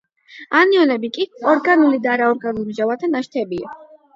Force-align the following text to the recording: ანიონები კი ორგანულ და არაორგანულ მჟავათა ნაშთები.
ანიონები 0.59 1.11
კი 1.17 1.27
ორგანულ 1.53 1.99
და 2.07 2.11
არაორგანულ 2.17 2.67
მჟავათა 2.71 3.15
ნაშთები. 3.17 3.63